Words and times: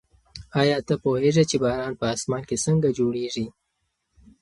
ایا 0.61 0.77
ته 0.87 0.93
پوهېږې 1.03 1.43
چې 1.49 1.55
باران 1.63 1.93
په 1.99 2.05
اسمان 2.15 2.43
کې 2.49 2.55
څنګه 2.65 2.89
جوړېږي؟ 2.97 3.47